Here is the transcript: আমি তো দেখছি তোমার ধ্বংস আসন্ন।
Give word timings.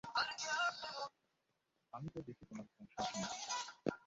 আমি 1.93 2.07
তো 2.13 2.19
দেখছি 2.27 2.43
তোমার 2.49 2.65
ধ্বংস 2.69 2.93
আসন্ন। 2.97 3.23